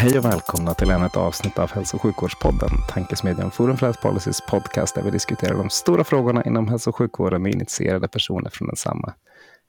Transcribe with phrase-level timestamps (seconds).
[0.00, 4.02] Hej och välkomna till ännu ett avsnitt av Hälso och sjukvårdspodden, tankesmedjan Forum för Health
[4.02, 8.50] Policies podcast där vi diskuterar de stora frågorna inom hälso och sjukvården med initierade personer
[8.50, 9.14] från densamma.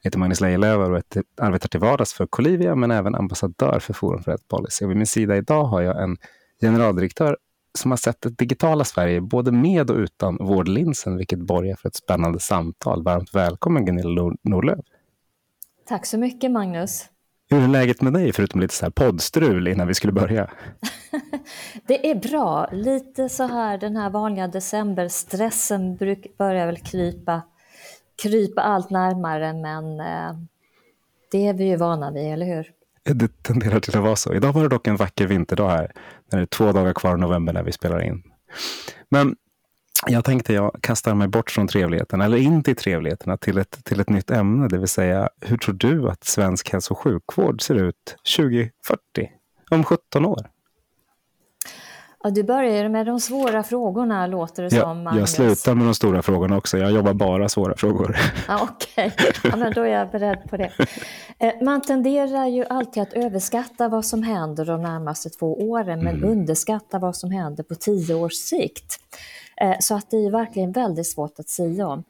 [0.02, 1.04] Jag heter Magnus Lejelöw och
[1.41, 4.85] arbetar till vardags för Colivia men även ambassadör för Forum för Health Policy.
[4.85, 6.17] Och vid min sida idag har jag en
[6.62, 7.38] generaldirektör
[7.77, 11.95] som har sett det digitala Sverige både med och utan vårdlinsen, vilket borgar för ett
[11.95, 13.04] spännande samtal.
[13.04, 14.85] Varmt välkommen Gunilla Norlöf.
[15.88, 17.10] Tack så mycket Magnus.
[17.52, 20.49] Hur är läget med dig, förutom lite så här poddstrul innan vi skulle börja?
[21.88, 22.70] det är bra.
[22.71, 25.98] Lite så här den här vanliga decemberstressen
[26.38, 27.41] börjar väl krypa,
[28.21, 30.38] krypa allt närmare, men eh,
[31.32, 32.71] det är vi ju vana vid, eller hur?
[33.04, 34.34] Det tenderar till att vara så.
[34.34, 35.91] Idag var det dock en vacker vinterdag här,
[36.32, 38.24] när det är två dagar kvar i november när vi spelar in.
[39.10, 39.36] Men
[40.07, 43.99] jag tänkte jag kastar mig bort från trevligheten, eller in till trevligheterna, till ett, till
[43.99, 44.68] ett nytt ämne.
[44.68, 48.71] Det vill säga, hur tror du att svensk hälso och sjukvård ser ut 2040?
[49.70, 50.49] Om 17 år?
[52.24, 55.04] Ja, du börjar med de svåra frågorna, låter det ja, som.
[55.04, 55.20] Magnus.
[55.20, 56.77] Jag slutar med de stora frågorna också.
[56.77, 58.18] Jag jobbar bara svåra frågor.
[58.48, 59.52] Ja, Okej, okay.
[59.60, 60.71] ja, då är jag beredd på det.
[61.40, 66.16] Eh, man tenderar ju alltid att överskatta vad som händer de närmaste två åren, men
[66.16, 66.30] mm.
[66.30, 69.00] underskatta vad som händer på tio års sikt.
[69.62, 72.03] Eh, så att det är verkligen väldigt svårt att säga om.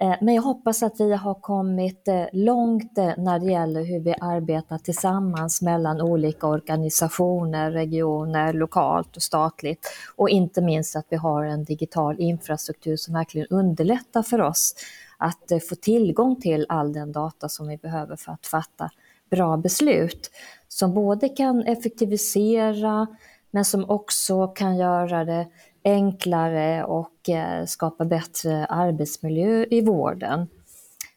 [0.00, 4.14] Eh, men jag hoppas att vi har kommit eh, långt när det gäller hur vi
[4.20, 9.86] arbetar tillsammans mellan olika organisationer, regioner, lokalt och statligt.
[10.16, 14.74] Och inte minst att vi har en digital infrastruktur som verkligen underlättar för oss
[15.18, 18.90] att få tillgång till all den data som vi behöver för att fatta
[19.30, 20.30] bra beslut.
[20.68, 23.06] Som både kan effektivisera
[23.50, 25.46] men som också kan göra det
[25.92, 30.48] enklare och eh, skapa bättre arbetsmiljö i vården.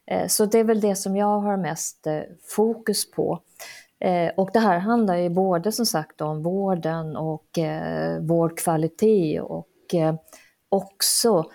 [0.05, 2.21] Eh, så det är väl det som jag har mest eh,
[2.55, 3.39] fokus på.
[4.35, 7.59] Och det här handlar ju både som sagt om vården och
[8.19, 9.67] vårdkvalitet och
[10.69, 11.45] också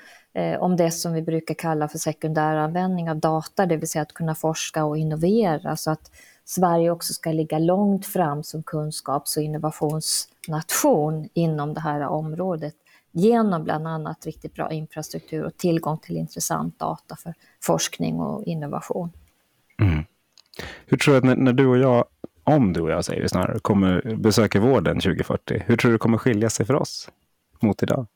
[0.59, 4.13] om det som vi brukar kalla för sekundär användning av data, det vill säga att
[4.13, 6.11] kunna forska och innovera så att
[6.45, 12.75] Sverige också ska ligga långt fram som kunskaps och innovationsnation inom det här området
[13.17, 19.13] genom bland annat riktigt bra infrastruktur och tillgång till intressant data för forskning och innovation.
[19.81, 20.05] Mm.
[20.87, 22.05] Hur tror du att när, när, du och jag,
[22.45, 25.99] om du och jag säger det snarare, kommer besöka vården 2040, hur tror du det
[25.99, 27.11] kommer skilja sig för oss
[27.61, 28.07] mot idag?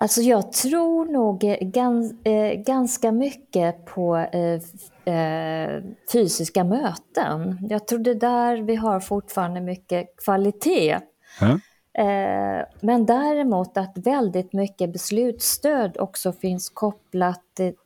[0.00, 7.58] Alltså jag tror nog gans, eh, ganska mycket på eh, eh, fysiska möten.
[7.70, 10.98] Jag tror det är där vi har fortfarande mycket kvalitet.
[11.40, 11.60] Mm.
[11.98, 17.42] Eh, men däremot att väldigt mycket beslutsstöd också finns kopplat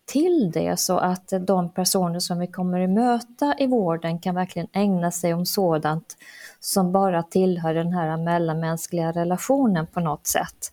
[0.06, 4.68] till det så att de personer som vi kommer att möta i vården kan verkligen
[4.72, 6.16] ägna sig om sådant
[6.60, 10.72] som bara tillhör den här mellanmänskliga relationen på något sätt.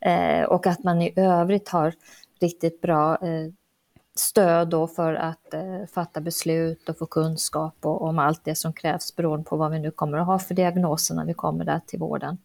[0.00, 1.94] Eh, och att man i övrigt har
[2.40, 3.52] riktigt bra eh,
[4.16, 8.72] stöd då för att eh, fatta beslut och få kunskap och, om allt det som
[8.72, 11.80] krävs beroende på vad vi nu kommer att ha för diagnoser när vi kommer där
[11.86, 12.38] till vården.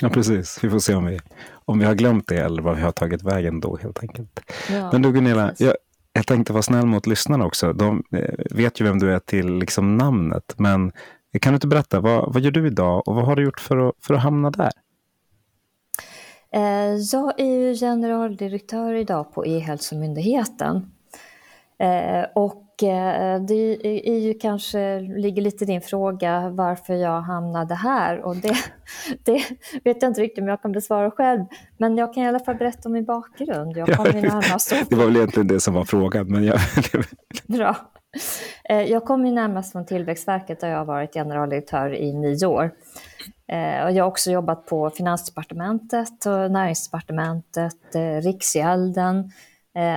[0.00, 0.58] Ja, precis.
[0.62, 1.20] Vi får se om vi,
[1.52, 4.40] om vi har glömt det eller vad vi har tagit vägen då helt enkelt.
[4.70, 5.74] Ja, Men du Gunilla, jag,
[6.12, 7.72] jag tänkte vara snäll mot lyssnarna också.
[7.72, 10.92] De eh, vet ju vem du är till liksom namnet, men
[11.40, 13.88] kan du inte berätta, vad, vad gör du idag och vad har du gjort för
[13.88, 14.72] att, för att hamna där?
[16.50, 20.92] Eh, jag är ju generaldirektör idag på E-hälsomyndigheten.
[21.78, 27.74] Eh, och eh, det är ju kanske, ligger lite i din fråga varför jag hamnade
[27.74, 28.56] här och det,
[29.24, 29.42] det
[29.84, 31.44] vet jag inte riktigt om jag kan besvara själv.
[31.76, 33.76] Men jag kan i alla fall berätta om min bakgrund.
[33.76, 36.26] Jag kom ja, närmast det var väl egentligen det som var frågan.
[36.26, 36.60] Men jag...
[37.46, 37.76] Bra.
[38.68, 42.70] Eh, jag kommer ju närmast från Tillväxtverket där jag har varit generaldirektör i nio år.
[43.48, 49.32] Eh, och jag har också jobbat på Finansdepartementet, och Näringsdepartementet, eh, Riksgälden.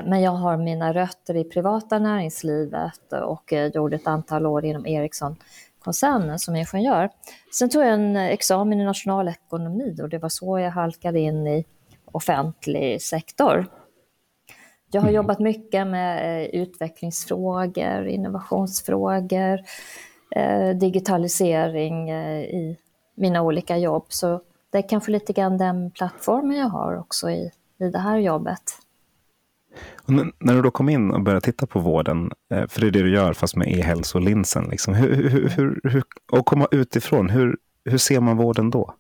[0.06, 6.39] Men jag har mina rötter i privata näringslivet och gjorde ett antal år inom Ericsson-koncernen
[6.39, 7.10] som ingenjör.
[7.54, 11.65] Sen tog jag en examen i nationalekonomi och det var så jag halkade in i
[12.12, 13.65] offentlig sektor.
[14.91, 15.15] Jag har mm.
[15.15, 19.59] jobbat mycket med eh, utvecklingsfrågor, innovationsfrågor,
[20.36, 22.77] eh, digitalisering eh, i
[23.15, 24.06] mina olika jobb.
[24.09, 24.41] Så
[24.71, 28.63] det är kanske lite grann den plattformen jag har också i, i det här jobbet.
[30.39, 33.13] när du då kom in och började titta på vården, för det är det du
[33.13, 38.19] gör fast med e-hälsolinsen, liksom, hur, hur, hur, hur, och komma utifrån, hur, hur ser
[38.19, 38.94] man vården då?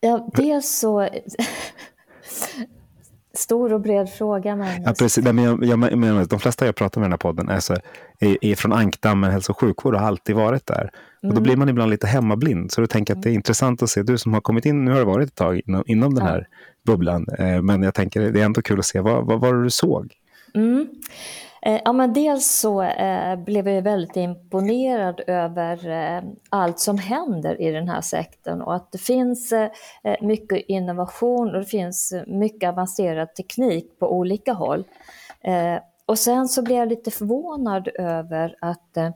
[0.00, 1.08] Ja, dels så
[3.34, 4.82] Stor och bred fråga, Magnus.
[4.86, 5.24] Ja, precis.
[5.24, 7.76] men jag, jag menar, de flesta jag pratar med i den här podden är, så,
[8.18, 10.80] är, är från ankdammen hälso och sjukvård och har alltid varit där.
[10.80, 10.90] Mm.
[11.22, 11.42] Och då mm.
[11.42, 12.72] blir man ibland lite hemmablind.
[12.72, 13.38] Så du tänker att det är mm.
[13.38, 15.84] intressant att se, du som har kommit in, nu har det varit ett tag inom,
[15.86, 16.48] inom den här
[16.86, 19.62] bubblan, eh, men jag tänker det är ändå kul att se, vad, vad var det
[19.62, 20.14] du såg?
[20.54, 20.88] Mm.
[21.62, 27.60] Eh, ja, men dels så eh, blev jag väldigt imponerad över eh, allt som händer
[27.60, 29.70] i den här sektorn och att det finns eh,
[30.04, 34.84] eh, mycket innovation och det finns eh, mycket avancerad teknik på olika håll.
[35.40, 35.76] Eh,
[36.06, 39.10] och sen så blev jag lite förvånad över att eh,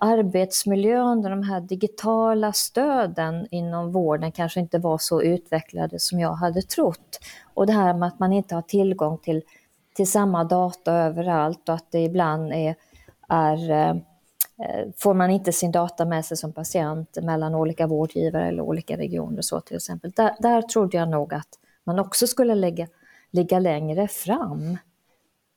[0.00, 6.32] arbetsmiljön och de här digitala stöden inom vården kanske inte var så utvecklade som jag
[6.32, 7.20] hade trott.
[7.54, 9.42] Och det här med att man inte har tillgång till
[9.98, 12.74] till samma data överallt och att det ibland är,
[13.28, 13.96] är eh,
[14.96, 19.42] får man inte sin data med sig som patient mellan olika vårdgivare eller olika regioner
[19.42, 20.10] så till exempel.
[20.10, 21.48] Där, där trodde jag nog att
[21.84, 22.86] man också skulle lägga,
[23.30, 24.78] ligga längre fram.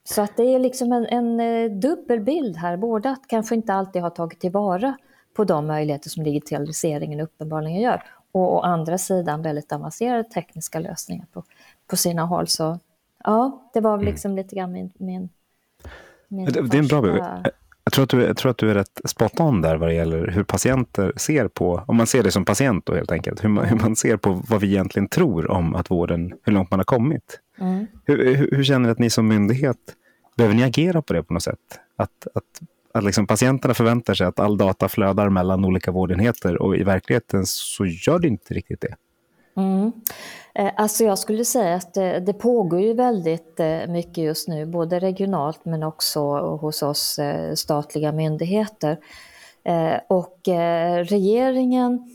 [0.03, 4.01] Så att det är liksom en, en eh, dubbelbild här, både att kanske inte alltid
[4.01, 4.97] ha tagit tillvara
[5.35, 11.25] på de möjligheter som digitaliseringen uppenbarligen gör och å andra sidan väldigt avancerade tekniska lösningar
[11.33, 11.43] på,
[11.87, 12.47] på sina håll.
[12.47, 12.79] Så
[13.23, 14.05] ja, det var mm.
[14.05, 14.43] liksom mm.
[14.43, 15.29] lite grann min, min,
[16.27, 17.23] min det, det är en bra bild.
[17.83, 19.93] Jag tror, att du, jag tror att du är rätt spot on där vad det
[19.93, 23.49] gäller hur patienter ser på, om man ser det som patient då helt enkelt, hur
[23.49, 26.79] man, hur man ser på vad vi egentligen tror om att vården, hur långt man
[26.79, 27.39] har kommit.
[27.59, 27.87] Mm.
[28.05, 29.77] Hur, hur, hur, känner ni att ni som myndighet,
[30.37, 31.59] behöver ni agera på det på något sätt?
[31.95, 32.43] Att, att,
[32.93, 37.45] att liksom patienterna förväntar sig att all data flödar mellan olika vårdenheter och i verkligheten
[37.45, 38.95] så gör det inte riktigt det.
[39.55, 39.91] Mm.
[40.53, 44.65] Eh, alltså jag skulle säga att det, det, pågår ju väldigt eh, mycket just nu,
[44.65, 47.19] både regionalt men också hos oss
[47.55, 48.97] statliga myndigheter.
[50.07, 50.39] Och
[51.03, 52.09] regeringen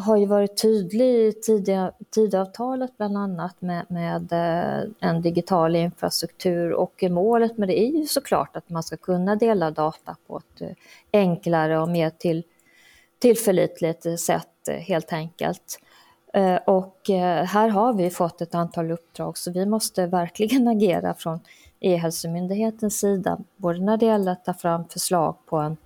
[0.00, 1.32] har ju varit tydlig i
[2.10, 4.32] Tidöavtalet bland annat med, med
[5.00, 9.70] en digital infrastruktur och målet med det är ju såklart att man ska kunna dela
[9.70, 10.76] data på ett
[11.12, 12.42] enklare och mer till,
[13.18, 15.78] tillförlitligt sätt helt enkelt.
[16.32, 21.14] Eh, och eh, här har vi fått ett antal uppdrag så vi måste verkligen agera
[21.14, 21.40] från
[21.80, 25.76] E-hälsomyndighetens sida, både när det gäller att ta fram förslag på en,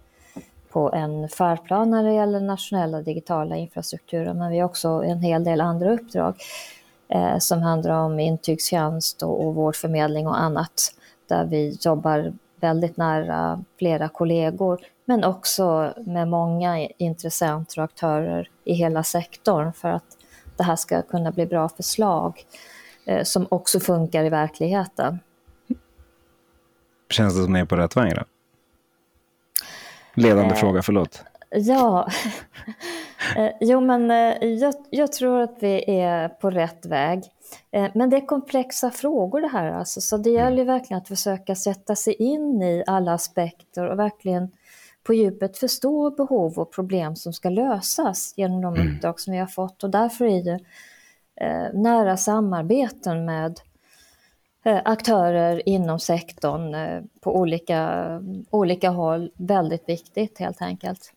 [0.70, 5.44] på en färdplan när det gäller nationella digitala infrastrukturen, men vi har också en hel
[5.44, 6.34] del andra uppdrag
[7.08, 10.94] eh, som handlar om intygstjänst och, och vårdförmedling och annat,
[11.28, 18.74] där vi jobbar väldigt nära flera kollegor, men också med många intressenter och aktörer i
[18.74, 20.15] hela sektorn för att
[20.56, 22.44] det här ska kunna bli bra förslag
[23.06, 25.18] eh, som också funkar i verkligheten.
[27.10, 28.14] Känns det som ni är på rätt väg?
[28.14, 28.22] Då?
[30.14, 31.24] Ledande eh, fråga, förlåt.
[31.50, 32.08] Ja,
[33.36, 37.24] eh, jo men eh, jag, jag, tror att vi är på rätt väg.
[37.70, 40.66] Eh, men det är komplexa frågor det här alltså, så det gäller mm.
[40.66, 44.50] verkligen att försöka sätta sig in i alla aspekter och verkligen
[45.06, 48.94] på djupet förstå behov och problem som ska lösas genom de mm.
[48.94, 50.60] uppdrag som vi har fått och därför är det
[51.40, 53.60] eh, nära samarbeten med
[54.64, 58.06] eh, aktörer inom sektorn eh, på olika,
[58.50, 61.12] olika håll väldigt viktigt helt enkelt.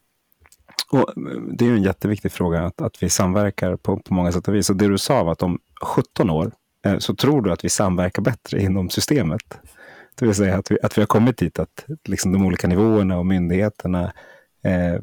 [0.92, 1.14] Och
[1.54, 4.70] det är en jätteviktig fråga att, att vi samverkar på, på många sätt och vis.
[4.70, 6.52] Och det du sa var att om 17 år
[7.00, 9.60] så tror du att vi samverkar bättre inom systemet.
[10.20, 13.18] Det vill säga att vi, att vi har kommit dit att liksom de olika nivåerna
[13.18, 14.14] och myndigheterna
[14.64, 15.02] eh,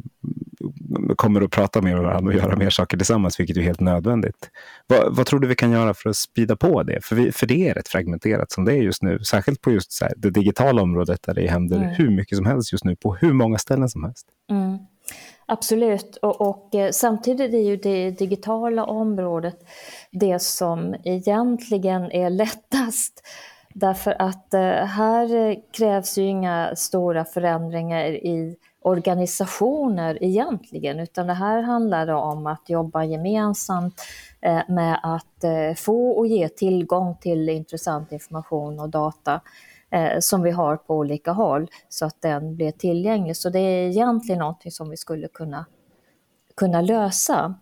[1.17, 4.51] kommer att prata med varandra och göra mer saker tillsammans, vilket är helt nödvändigt.
[4.87, 7.05] Vad, vad tror du vi kan göra för att spida på det?
[7.05, 10.03] För, vi, för det är rätt fragmenterat som det är just nu, särskilt på just
[10.03, 11.89] här, det digitala området där det händer mm.
[11.89, 14.27] hur mycket som helst just nu på hur många ställen som helst.
[14.51, 14.79] Mm.
[15.49, 19.57] Absolut, och, och, eh, samtidigt är ju det digitala området
[20.13, 23.23] det som egentligen är lättast
[23.79, 31.63] Därför att eh, här krävs ju inga stora förändringar i organisationer egentligen, utan det här
[31.63, 34.03] handlar om att jobba gemensamt
[34.41, 39.41] eh, med att eh, få och ge tillgång till intressant information och data
[40.21, 43.37] som vi har på olika håll så att den blir tillgänglig.
[43.37, 45.67] Så det är egentligen någonting som vi skulle kunna,
[46.57, 47.55] kunna lösa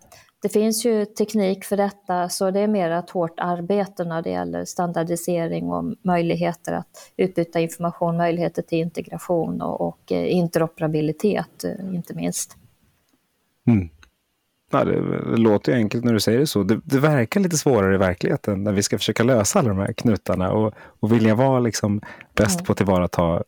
[0.44, 4.30] det finns ju teknik för detta, så det är mer ett hårt arbete när det
[4.30, 12.56] gäller standardisering och möjligheter att utbyta information, möjligheter till integration och, och interoperabilitet, inte minst.
[13.66, 13.88] Mm.
[14.72, 16.62] Ja, det, det, låter ju enkelt när du säger det så.
[16.62, 19.92] Det, det, verkar lite svårare i verkligheten när vi ska försöka lösa alla de här
[19.92, 22.00] knutarna och, och vilja vara liksom
[22.34, 22.64] bäst mm.
[22.64, 23.42] på att tillvarata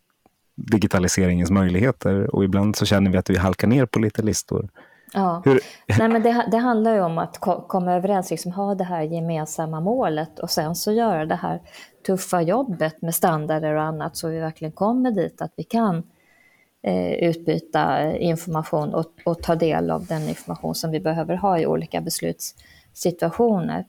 [0.57, 2.35] digitaliseringens möjligheter.
[2.35, 4.69] Och ibland så känner vi att vi halkar ner på lite listor.
[5.13, 5.43] Ja.
[5.45, 5.61] Hur...
[5.99, 9.81] Nej, men det, det, handlar ju om att komma överens, liksom, ha det här gemensamma
[9.81, 11.61] målet och sen så göra det här
[12.07, 16.03] tuffa jobbet med standarder och annat så vi verkligen kommer dit att vi kan
[16.83, 21.67] eh, utbyta information och, och, ta del av den information som vi behöver ha i
[21.67, 23.85] olika beslutssituationer.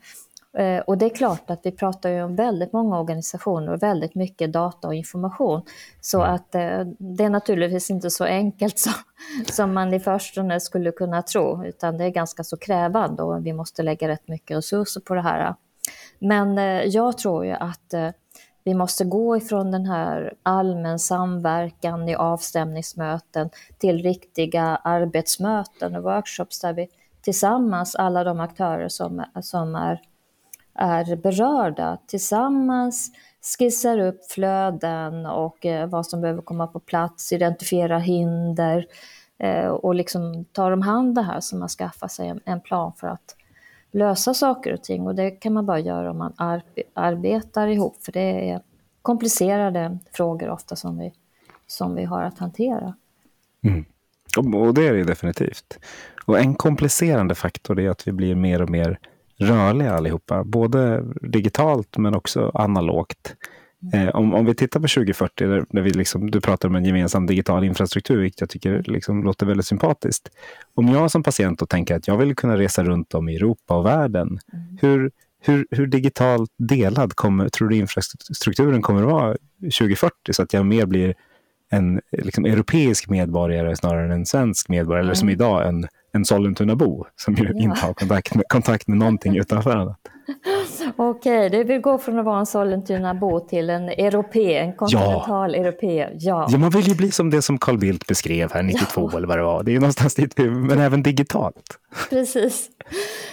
[0.58, 4.16] Eh, och det är klart att vi pratar ju om väldigt många organisationer och väldigt
[4.16, 5.62] mycket data och information.
[6.02, 6.36] Så mm.
[6.36, 8.94] att eh, det är naturligtvis inte så enkelt som,
[9.52, 13.54] som man i förstone skulle kunna tro, utan det är ganska så krävande och vi
[13.54, 15.56] måste lägga rätt mycket resurser på det här.
[16.20, 17.94] Men eh, jag tror ju att
[18.64, 26.60] vi måste gå ifrån den här allmän samverkan i avstämningsmöten till riktiga arbetsmöten och workshops
[26.60, 26.88] där vi
[27.22, 30.02] tillsammans, alla de aktörer som, som är
[30.78, 33.12] är berörda tillsammans
[33.60, 38.86] skissar upp flöden och eh, vad som behöver komma på plats, identifierar hinder
[39.38, 43.08] eh, och liksom tar om hand det här så man skaffar sig en, plan för
[43.08, 43.36] att
[43.92, 45.08] lösa saker och ting.
[45.08, 46.34] Och det kan man bara göra om man
[46.94, 48.62] arbetar ihop, för det är
[49.02, 51.14] komplicerade frågor ofta som vi,
[51.68, 52.96] som vi har att hantera.
[53.64, 53.86] Mm.
[54.38, 55.80] Och det är det definitivt.
[56.26, 59.00] Och en komplicerande faktor är att vi blir mer och mer
[59.40, 63.36] rörliga allihopa, både digitalt men också analogt.
[63.94, 66.86] Eh, om, om vi tittar på 2040, där, där vi liksom, du pratar om en
[66.86, 70.30] gemensam digital infrastruktur, vilket jag tycker liksom låter väldigt sympatiskt.
[70.76, 73.78] Om jag som patient då tänker att jag vill kunna resa runt om i Europa
[73.78, 74.78] och världen, mm.
[74.82, 80.54] hur, hur, hur digitalt delad kommer, tror du infrastrukturen kommer att vara 2040 så att
[80.54, 81.16] jag mer blir
[81.70, 85.08] en liksom, europeisk medborgare snarare än en svensk medborgare, mm.
[85.08, 85.88] eller som idag en
[86.18, 87.60] en Sollentunabo som ju ja.
[87.60, 90.00] inte har kontakt med, kontakt med någonting utanför annat.
[90.96, 95.62] Okej, det vill gå från att vara en Sollentunabo till en europé, en kontinental ja.
[95.62, 96.10] europé.
[96.14, 96.48] Ja.
[96.52, 99.18] ja, man vill ju bli som det som Carl Bildt beskrev här 92 ja.
[99.18, 99.64] eller vad det var.
[99.64, 101.80] Det är ju någonstans dit, men även digitalt.
[102.10, 102.70] Precis.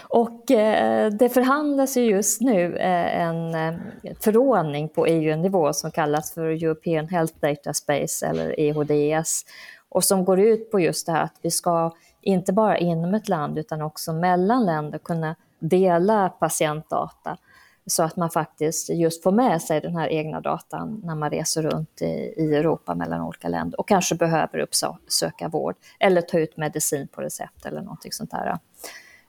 [0.08, 3.74] Och eh, det förhandlas ju just nu eh, en eh,
[4.20, 9.44] förordning på EU-nivå som kallas för European Health Data Space eller EHDS
[9.88, 11.92] och som går ut på just det här att vi ska
[12.24, 17.38] inte bara inom ett land utan också mellan länder kunna dela patientdata
[17.86, 21.62] så att man faktiskt just får med sig den här egna datan när man reser
[21.62, 26.56] runt i, i Europa mellan olika länder och kanske behöver uppsöka vård eller ta ut
[26.56, 28.58] medicin på recept eller någonting sånt där.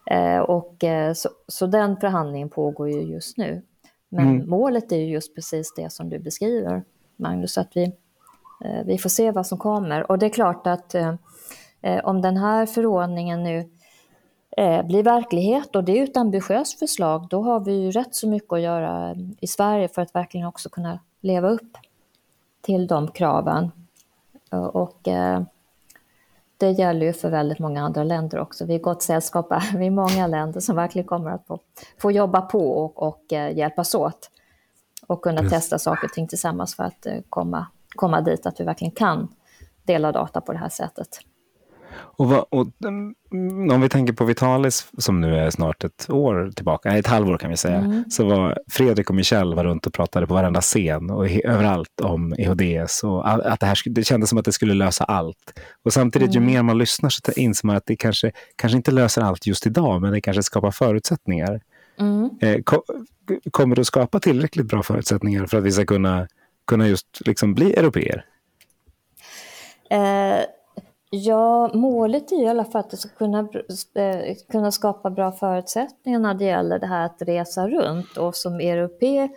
[0.06, 3.62] Eh, och, eh, så, så, den förhandlingen pågår ju just nu.
[4.10, 4.50] Men mm.
[4.50, 6.84] målet är ju just precis det som du beskriver,
[7.16, 7.84] Magnus, att vi,
[8.66, 10.12] eh, vi får se vad som kommer.
[10.12, 11.16] Och det är klart att eh, Eh,
[12.04, 13.70] om den här förordningen nu
[14.58, 18.28] eh, blir verklighet och det är ett ambitiöst förslag, då har vi ju rätt så
[18.28, 21.78] mycket att göra i Sverige för att verkligen också kunna leva upp
[22.62, 23.72] till de kraven.
[24.72, 25.08] Och
[26.58, 28.66] det gäller ju för väldigt många andra länder också.
[28.66, 29.78] Vi är gott sällskap här.
[29.78, 31.60] Vi är många länder som verkligen kommer att få,
[31.98, 34.32] få jobba på och, och hjälpas åt
[35.08, 35.52] och kunna yes.
[35.52, 39.28] testa saker och ting tillsammans för att komma, komma dit att vi verkligen kan
[39.84, 41.20] dela data på det här sättet.
[41.98, 43.16] Och, vad, och, mm,
[43.72, 47.50] om vi tänker på Vitalis som nu är snart ett år tillbaka, ett halvår kan
[47.50, 48.04] vi säga, mm.
[48.10, 52.34] så var Fredrik och Michel var runt och pratade på varenda scen och överallt om
[52.38, 55.60] EHDS och att det, här, det kändes som att det skulle lösa allt.
[55.84, 56.50] Och samtidigt, mm.
[56.50, 59.68] ju mer man lyssnar så inser man att det kanske, kanske inte löser allt just
[59.68, 61.62] idag, men det kanske skapar förutsättningar.
[62.00, 62.30] Mm.
[62.42, 62.62] Eh,
[63.52, 66.28] kommer det att skapa tillräckligt bra förutsättningar för att vi ska kunna,
[66.68, 68.26] kunna just liksom bli europeer?
[69.90, 70.46] Eh
[71.16, 73.40] Ja, målet är i alla fall att det ska kunna,
[73.94, 78.60] eh, kunna skapa bra förutsättningar när det gäller det här att resa runt och som
[78.60, 79.30] europé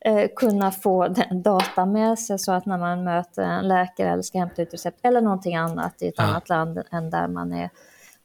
[0.00, 4.22] eh, kunna få den data med sig så att när man möter en läkare eller
[4.22, 6.24] ska hämta ut recept eller någonting annat i ett ja.
[6.24, 7.70] annat land än där man är,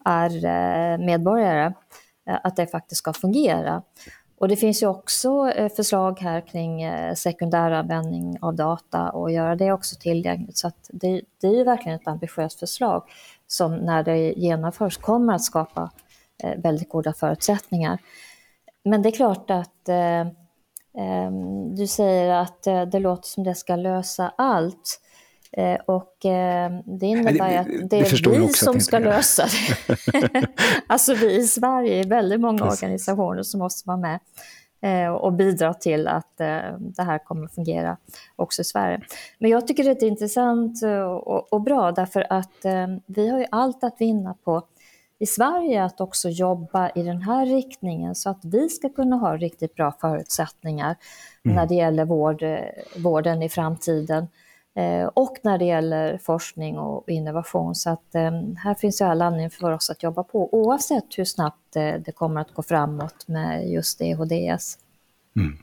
[0.06, 1.74] är eh, medborgare,
[2.26, 3.82] att det faktiskt ska fungera.
[4.42, 9.56] Och det finns ju också eh, förslag här kring eh, sekundäranvändning av data och göra
[9.56, 10.58] det också tillgängligt.
[10.58, 13.04] Så det, det, är ju verkligen ett ambitiöst förslag
[13.48, 15.92] som när det genomförs kommer att skapa
[16.44, 17.98] eh, väldigt goda förutsättningar.
[18.84, 24.34] Men det är klart att ehm, du säger att det låter som det ska lösa
[24.38, 25.02] allt.
[25.58, 30.48] Eh, och eh, det innebär att det är vi som ska lösa det.
[30.88, 32.84] alltså vi i Sverige, är väldigt många Precis.
[32.84, 34.20] organisationer som måste vara med
[34.82, 36.38] eh, och bidra till att
[36.78, 37.98] det här kommer att fungera
[38.36, 39.02] också i Sverige.
[39.40, 40.78] Men jag tycker det är intressant
[41.50, 42.66] och bra därför att
[43.06, 44.64] vi har ju allt att vinna på
[45.20, 49.38] i Sverige att också jobba i den här riktningen så att vi ska kunna ha
[49.38, 50.96] riktigt bra förutsättningar
[51.46, 51.56] mm.
[51.56, 52.44] när det gäller vård,
[52.98, 54.28] vården i framtiden.
[54.76, 57.76] Eh, och när det gäller forskning och innovation.
[57.76, 61.26] Så att eh, här finns ju all anledning för oss att jobba på oavsett hur
[61.26, 64.78] snabbt eh, det kommer att gå framåt med just EHDS.
[65.36, 65.58] Mm.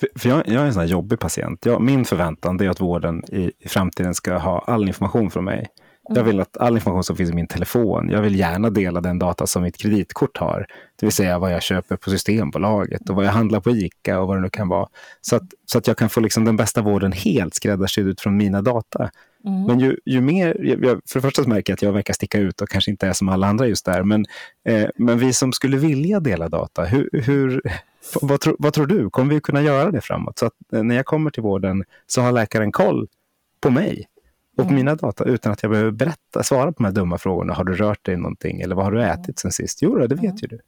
[0.00, 1.66] För, för jag, jag, är en sån här jobbig patient.
[1.66, 5.68] Jag, min förväntan är att vården i, i framtiden ska ha all information från mig.
[6.08, 9.18] Jag vill att all information som finns i min telefon, jag vill gärna dela den
[9.18, 10.66] data som mitt kreditkort har.
[11.00, 14.28] Det vill säga vad jag köper på Systembolaget och vad jag handlar på ICA och
[14.28, 14.88] vad det nu kan vara.
[15.20, 18.62] Så att, så att jag kan få liksom den bästa vården helt skräddarsydd utifrån mina
[18.62, 19.10] data.
[19.44, 19.62] Mm.
[19.62, 22.60] Men ju, ju mer, jag, för det första märker jag att jag verkar sticka ut
[22.60, 24.02] och kanske inte är som alla andra just där.
[24.02, 24.26] Men,
[24.64, 27.62] eh, men vi som skulle vilja dela data, hur, hur,
[28.22, 29.10] vad, tro, vad tror du?
[29.10, 30.38] Kommer vi kunna göra det framåt?
[30.38, 33.08] Så att eh, när jag kommer till vården så har läkaren koll
[33.60, 34.06] på mig
[34.60, 34.76] och mm.
[34.76, 37.54] mina data utan att jag behöver berätta, svara på de här dumma frågorna.
[37.54, 39.20] Har du rört dig någonting eller vad har du mm.
[39.20, 39.82] ätit sen sist?
[39.82, 40.58] Jo, det vet ju du.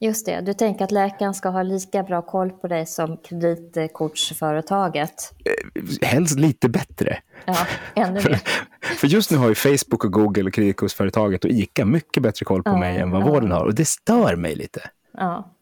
[0.00, 5.32] Just det, du tänker att läkaren ska ha lika bra koll på dig som kreditkortsföretaget?
[5.44, 7.18] Eh, helst lite bättre.
[7.44, 7.56] Ja,
[7.94, 8.42] ännu mer.
[8.98, 12.62] För just nu har ju Facebook och Google och kreditkortsföretaget och ICA mycket bättre koll
[12.62, 13.26] på ja, mig än vad ja.
[13.26, 14.80] vården har och det stör mig lite.
[15.12, 15.52] Ja.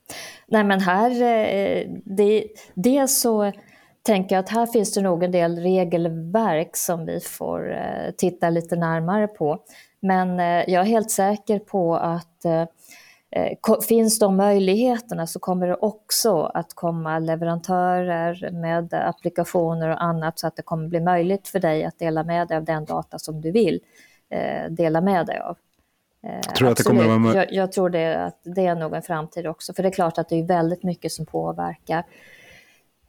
[0.48, 3.52] Nej men här, eh, det, det så
[4.04, 8.76] tänker att här finns det nog en del regelverk som vi får eh, titta lite
[8.76, 9.58] närmare på.
[10.00, 12.64] Men eh, jag är helt säker på att eh,
[13.88, 20.46] finns de möjligheterna så kommer det också att komma leverantörer med applikationer och annat så
[20.46, 23.40] att det kommer bli möjligt för dig att dela med dig av den data som
[23.40, 23.80] du vill
[24.68, 25.56] dela med dig av.
[26.56, 27.34] Tror att det kommer vara...
[27.36, 30.18] jag, jag tror det, att det är nog en framtid också, för det är klart
[30.18, 32.04] att det är väldigt mycket som påverkar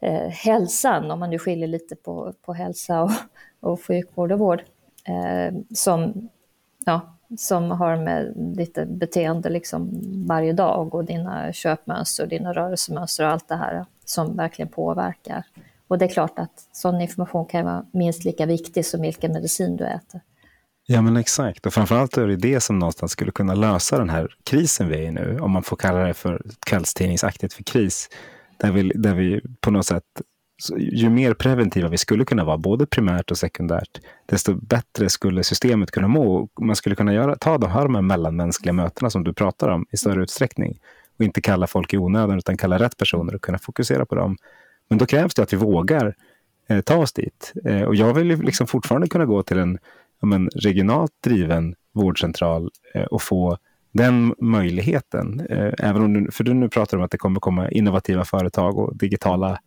[0.05, 3.11] eh, hälsan, om man nu skiljer lite på, på hälsa och,
[3.59, 4.63] och sjukvård och vård,
[5.05, 6.29] eh, som,
[6.85, 9.89] ja, som har med ditt beteende liksom
[10.27, 15.43] varje dag och dina köpmönster, dina rörelsemönster och allt det här som verkligen påverkar.
[15.87, 19.77] Och det är klart att sån information kan vara minst lika viktig som vilken medicin
[19.77, 20.21] du äter.
[20.87, 24.27] Ja men exakt, och framförallt är det det som någonstans skulle kunna lösa den här
[24.43, 28.09] krisen vi är i nu, om man får kalla det för kvällstidningsaktigt för kris.
[28.57, 30.03] Där vi, där vi på något sätt,
[30.77, 35.91] ju mer preventiva vi skulle kunna vara, både primärt och sekundärt, desto bättre skulle systemet
[35.91, 36.49] kunna må.
[36.61, 40.23] Man skulle kunna göra, ta de här mellanmänskliga mötena som du pratar om i större
[40.23, 40.79] utsträckning
[41.17, 44.37] och inte kalla folk i onödan utan kalla rätt personer och kunna fokusera på dem.
[44.89, 46.15] Men då krävs det att vi vågar
[46.69, 47.53] eh, ta oss dit.
[47.65, 49.77] Eh, och jag vill liksom fortfarande kunna gå till en
[50.21, 53.57] men, regionalt driven vårdcentral eh, och få
[53.95, 55.39] den möjligheten.
[55.49, 58.77] Eh, även om du, för du nu pratar om att det kommer komma innovativa företag
[58.77, 59.59] och digitala.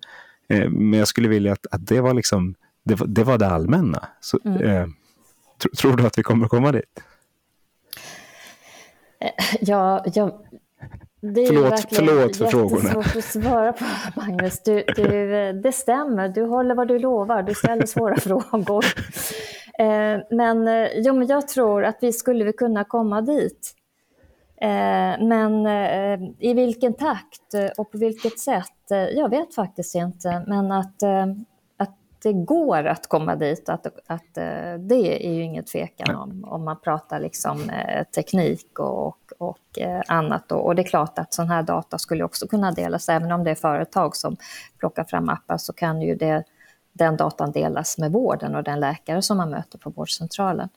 [0.48, 3.46] Eh, men jag skulle vilja att, att det var liksom det, var det, var det
[3.46, 4.08] allmänna.
[4.20, 4.62] Så, mm.
[4.62, 4.86] eh,
[5.62, 7.02] tro, tror du att vi kommer komma dit?
[9.60, 10.42] Ja, ja
[11.20, 12.82] det är förlåt, förlåt för frågorna.
[12.82, 13.84] Det är svårt att svara på,
[14.16, 14.62] Magnus.
[14.62, 17.42] Du, du, det stämmer, du håller vad du lovar.
[17.42, 18.84] Du ställer svåra frågor.
[20.34, 23.74] Men, jo, men jag tror att vi skulle kunna komma dit.
[24.60, 30.44] Eh, men eh, i vilken takt och på vilket sätt, eh, jag vet faktiskt inte.
[30.46, 31.02] Men att,
[31.76, 34.34] att det går att komma dit, att, att
[34.78, 37.70] det är ju inget tvekan om, om man pratar liksom
[38.14, 40.52] teknik och, och annat.
[40.52, 43.50] Och, det är klart att sån här data skulle också kunna delas, även om det
[43.50, 44.36] är företag som
[44.78, 46.44] plockar fram appar så kan ju det,
[46.92, 50.68] den datan delas med vården och den läkare som man möter på vårdcentralen.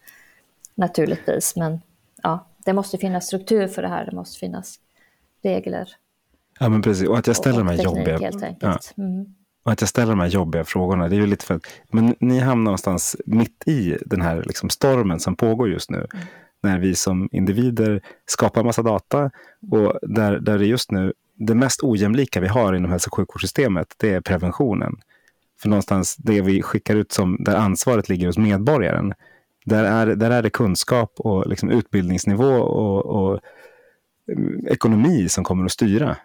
[0.76, 1.82] Naturligtvis, men
[2.24, 4.80] ja, det måste finnas struktur för det här, det måste finnas
[5.44, 5.90] regler.
[6.60, 7.08] Ja, men precis.
[7.08, 8.32] Och att jag ställer de här jobbiga...
[8.60, 8.80] Ja.
[8.98, 9.26] Mm.
[9.64, 12.16] Och att jag ställer de här jobbiga frågorna, det är ju lite för att men
[12.20, 16.08] ni hamnar någonstans mitt i den här liksom stormen som pågår just nu.
[16.14, 16.26] Mm.
[16.64, 19.32] När vi som individer skapar massa data
[19.72, 23.96] och där, där det just nu, det mest ojämlika vi har inom hälso och sjukvårdssystemet,
[23.98, 25.02] det är preventionen.
[25.62, 29.14] För någonstans det vi skickar ut som, där ansvaret ligger hos medborgaren,
[29.66, 33.40] där är, där är det kunskap och liksom utbildningsnivå och, och
[34.32, 36.18] mm, ekonomi som kommer att styra.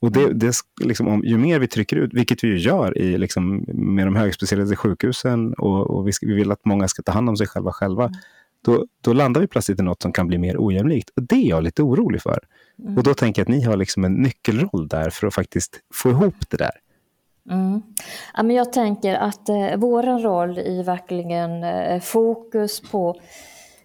[0.00, 0.38] Och det, mm.
[0.38, 4.06] det liksom, om, ju mer vi trycker ut, vilket vi ju gör i, liksom, med
[4.06, 7.36] de högspecialiserade sjukhusen och, och vi, ska, vi, vill att många ska ta hand om
[7.36, 8.16] sig själva själva, mm.
[8.64, 11.10] då, då landar vi plötsligt i något som kan bli mer ojämlikt.
[11.16, 12.38] Och det är jag lite orolig för.
[12.82, 12.98] Mm.
[12.98, 16.10] Och då tänker jag att ni har liksom en nyckelroll där för att faktiskt få
[16.10, 16.72] ihop det där.
[17.50, 17.82] Mm.
[18.34, 23.20] Ja, men jag tänker att eh, vår roll i verkligen eh, fokus på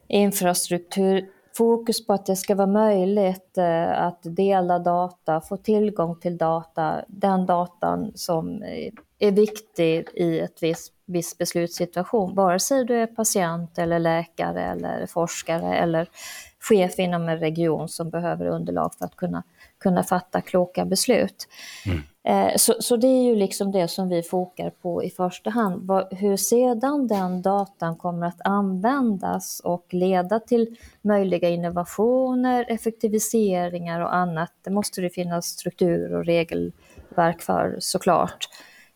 [0.07, 6.37] infrastruktur, fokus på att det ska vara möjligt eh, att dela data, få tillgång till
[6.37, 8.63] data, den datan som
[9.19, 15.05] är viktig i ett visst, viss beslutssituation, vare sig du är patient eller läkare eller
[15.05, 16.09] forskare eller
[16.59, 19.43] chef inom en region som behöver underlag för att kunna,
[19.79, 21.47] kunna fatta kloka beslut.
[21.85, 22.03] Mm.
[22.27, 25.91] Eh, så, så, det är ju liksom det som vi fokar på i första hand.
[26.11, 34.51] Hur sedan den datan kommer att användas och leda till möjliga innovationer, effektiviseringar och annat,
[34.61, 38.49] det måste det finnas struktur och regelverk för såklart.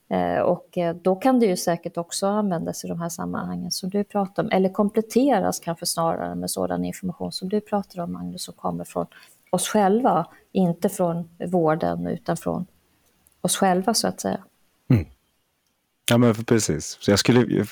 [0.09, 3.89] Eh, och eh, då kan det ju säkert också användas i de här sammanhangen som
[3.89, 8.43] du pratar om, eller kompletteras kanske snarare med sådan information som du pratar om Magnus,
[8.43, 9.05] som kommer från
[9.49, 12.65] oss själva, inte från vården utan från
[13.41, 14.39] oss själva så att säga.
[14.89, 15.05] Mm.
[16.09, 16.97] Ja, men precis.
[16.99, 17.65] Så jag skulle,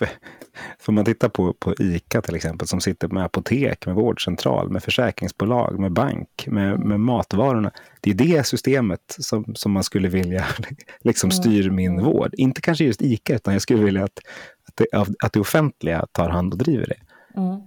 [0.80, 4.84] får man titta på, på ICA till exempel, som sitter med apotek, med vårdcentral, med
[4.84, 7.72] försäkringsbolag, med bank, med, med matvarorna.
[8.02, 10.46] Det är det systemet som, som man skulle vilja
[11.02, 11.42] liksom mm.
[11.42, 12.34] styr min vård.
[12.34, 14.20] Inte kanske just ICA, utan jag skulle vilja att,
[14.68, 17.00] att, det, att det offentliga tar hand och driver det.
[17.40, 17.62] Mm.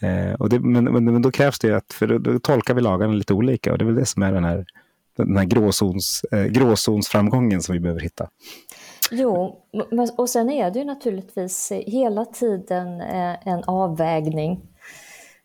[0.00, 2.80] Eh, och det men, men, men, då krävs det att, för då, då, tolkar vi
[2.80, 4.66] lagarna lite olika och det är väl det som är den här,
[5.16, 8.28] den här gråzons, eh, gråzonsframgången som vi behöver hitta.
[9.10, 9.56] Jo,
[10.16, 14.60] och sen är det ju naturligtvis hela tiden eh, en avvägning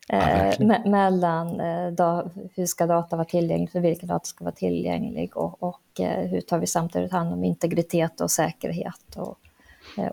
[0.08, 1.56] ja, me mellan
[1.94, 6.40] da, hur ska data vara tillgänglig, för vilken data ska vara tillgänglig och, och hur
[6.40, 9.38] tar vi samtidigt hand om integritet och säkerhet och,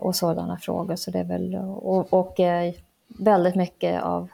[0.00, 0.96] och sådana frågor.
[0.96, 2.36] Så det är väl, och, och
[3.18, 4.28] väldigt mycket av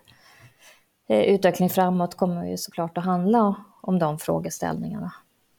[1.08, 3.54] utveckling framåt kommer ju såklart att handla
[3.86, 5.12] om de frågeställningarna.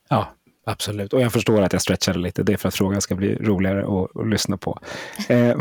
[0.09, 0.27] Ja,
[0.65, 1.13] absolut.
[1.13, 2.43] Och jag förstår att jag stretchade lite.
[2.43, 4.79] Det är för att frågan ska bli roligare att, att lyssna på.
[5.29, 5.49] Eh,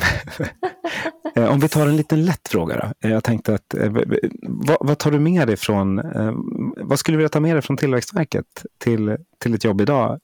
[1.35, 3.09] eh om vi tar en liten lätt fråga då.
[3.09, 3.93] Eh, jag tänkte att, eh,
[4.43, 6.33] vad, vad, tar du med dig från, eh,
[6.77, 10.21] vad skulle du vilja ta med dig från Tillväxtverket till, till ett jobb idag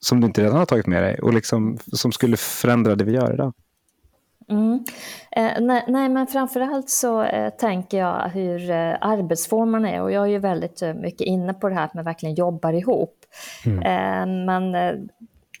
[0.00, 3.12] som du inte redan har tagit med dig och liksom, som skulle förändra det vi
[3.12, 3.52] gör idag?
[4.48, 4.84] Mm.
[5.30, 10.22] Eh, nej, nej, men framförallt så eh, tänker jag hur eh, arbetsformerna är och jag
[10.22, 13.24] är ju väldigt eh, mycket inne på det här att man verkligen jobbar ihop.
[13.66, 13.82] Mm.
[13.82, 14.94] Eh, man eh,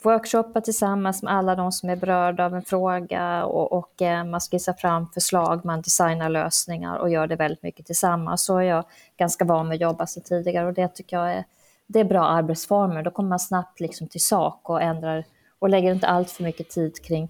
[0.02, 4.40] workshoppar tillsammans med alla de som är berörda av en fråga och, och eh, man
[4.40, 8.44] skissar fram förslag, man designar lösningar och gör det väldigt mycket tillsammans.
[8.44, 8.84] Så är jag
[9.16, 11.44] ganska van med att jobba sedan tidigare och det tycker jag är,
[11.86, 13.02] det är bra arbetsformer.
[13.02, 15.24] Då kommer man snabbt liksom till sak och ändrar
[15.58, 17.28] och lägger inte allt för mycket tid kring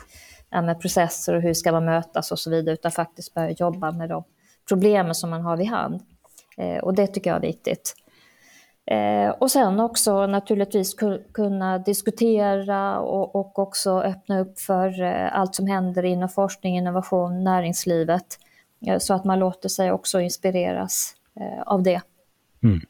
[0.50, 3.92] ja, med processer och hur ska man mötas och så vidare, utan faktiskt börja jobba
[3.92, 4.24] med de
[4.68, 6.02] problemen som man har vid hand.
[6.56, 7.94] Eh, och det tycker jag är viktigt.
[8.90, 10.94] Eh, och sen också naturligtvis
[11.32, 17.44] kunna diskutera och, och också öppna upp för eh, allt som händer inom forskning, innovation,
[17.44, 18.38] näringslivet.
[18.86, 22.00] Eh, så att man låter sig också inspireras eh, av det.
[22.62, 22.80] Mm.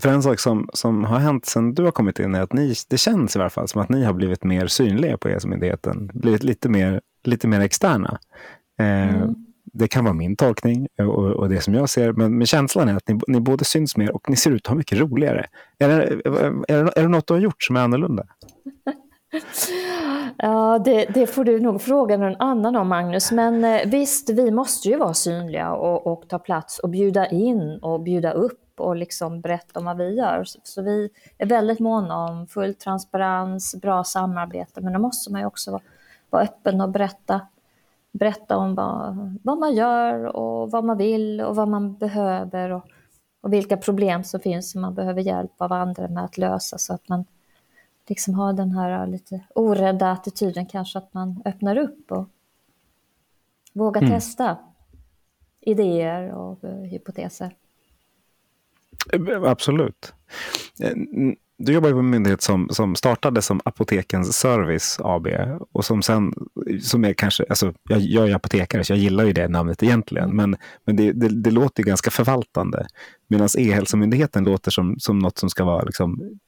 [0.00, 2.74] För en sak som, som har hänt sen du har kommit in är att ni,
[2.88, 6.10] det känns i alla fall som att ni har blivit mer synliga på ESO-myndigheten.
[6.14, 8.18] Blivit lite mer, lite mer externa.
[8.78, 9.34] Eh, mm.
[9.72, 12.96] Det kan vara min tolkning och, och, det som jag ser, men, men känslan är
[12.96, 15.46] att ni, ni både syns mer och ni ser ut att ha mycket roligare.
[15.78, 18.24] Är det, är, det, är det något du har gjort som är annorlunda?
[20.42, 23.32] Ja, det, det, får du nog fråga någon annan om, Magnus.
[23.32, 27.78] Men eh, visst, vi måste ju vara synliga och, och ta plats och bjuda in
[27.82, 30.44] och bjuda upp och liksom berätta om vad vi gör.
[30.62, 35.46] Så vi är väldigt måna om full transparens, bra samarbete, men då måste man ju
[35.46, 35.80] också
[36.30, 37.40] vara, öppen och berätta,
[38.12, 42.84] berätta om vad, vad man gör och vad man vill och vad man behöver och,
[43.40, 46.94] och vilka problem som finns som man behöver hjälp av andra med att lösa så
[46.94, 47.24] att man
[48.06, 52.28] liksom har den här lite orädda attityden kanske att man öppnar upp och
[53.72, 54.14] vågar mm.
[54.14, 54.56] testa
[55.60, 57.54] idéer och uh, hypoteser.
[59.44, 60.12] Absolut.
[60.82, 60.92] Eh,
[61.58, 65.26] du jobbar på en myndighet som, som startade som Apotekens Service AB
[65.72, 66.34] och som sen,
[66.82, 70.36] som är kanske, alltså jag, jag är apotekare så jag gillar ju det namnet egentligen,
[70.36, 70.56] men,
[70.86, 72.86] men det, det, det låter ganska förvaltande.
[73.28, 76.38] Medan E-hälsomyndigheten låter som, som något som ska vara liksom,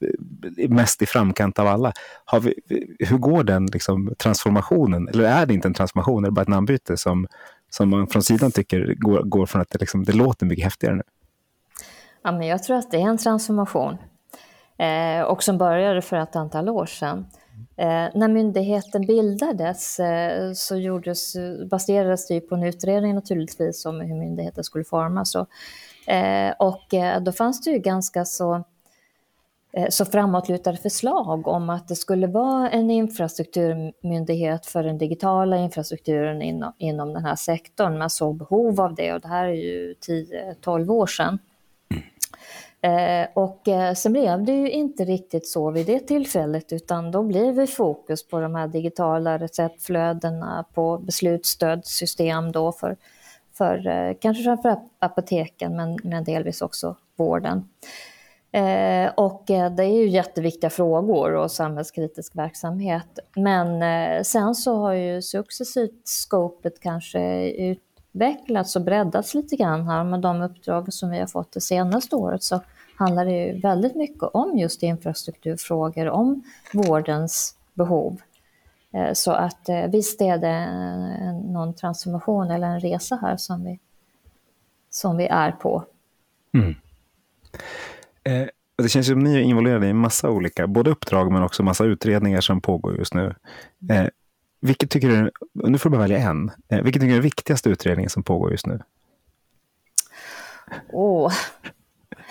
[0.57, 1.93] eh, mest i framkant av alla.
[2.25, 2.53] Har vi,
[2.99, 5.07] hur går den liksom, transformationen?
[5.07, 7.27] Eller är det inte en transformation, är det bara ett namnbyte som,
[7.69, 10.95] som man från sidan tycker går, går från att det, liksom, det låter mycket häftigare
[10.95, 11.03] nu?
[12.23, 13.97] Ja, men jag tror att det är en transformation
[14.77, 17.25] eh, och som började för ett antal år sedan.
[17.77, 21.35] Eh, när myndigheten bildades eh, så gjordes,
[21.69, 25.35] baserades det på en utredning naturligtvis om hur myndigheten skulle formas.
[25.35, 25.47] Och,
[26.13, 28.63] eh, och eh, då fanns det ju ganska så
[29.73, 36.41] eh, så framåtlutade förslag om att det skulle vara en infrastrukturmyndighet för den digitala infrastrukturen
[36.41, 37.97] inom, inom den här sektorn.
[37.97, 39.95] Man såg behov av det och det här är ju
[40.63, 41.39] 10-12 år sedan.
[42.83, 47.23] Eh, och eh, sen blev det ju inte riktigt så vid det tillfället utan då
[47.23, 52.97] blev det fokus på de här digitala receptflödena, på beslutsstödssystem då för,
[53.53, 57.63] för eh, kanske framförallt apoteken men, men delvis också vården.
[58.53, 63.19] Eh, och eh, det är ju jätteviktiga frågor och samhällskritisk verksamhet.
[63.35, 67.19] Men eh, sen så har ju successivt scopet kanske
[68.13, 72.15] utvecklats och breddats lite grann här med de uppdrag som vi har fått det senaste
[72.15, 72.61] året så
[72.95, 76.43] handlar det ju väldigt mycket om just infrastrukturfrågor, om
[76.73, 78.21] vårdens behov.
[78.93, 80.67] Eh, så att eh, visst är det
[81.53, 83.79] någon transformation eller en resa här som vi,
[84.89, 85.83] som vi är på.
[86.53, 86.75] Mm.
[88.23, 88.47] Eh,
[88.77, 91.63] det känns som att ni är involverade i en massa olika, både uppdrag men också
[91.63, 93.35] massa utredningar som pågår just nu.
[93.89, 94.07] Eh,
[94.61, 97.21] vilket tycker du, nu får du bara välja en, eh, vilket tycker du är den
[97.21, 98.79] viktigaste utredningen som pågår just nu?
[100.91, 101.31] Åh,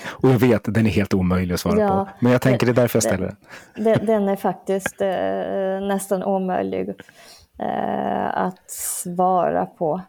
[0.06, 2.24] och jag vet, den är helt omöjlig att svara ja, på.
[2.24, 3.36] Men jag tänker det, det är därför jag ställer den.
[3.84, 6.88] Den, den är faktiskt eh, nästan omöjlig
[7.58, 10.00] eh, att svara på.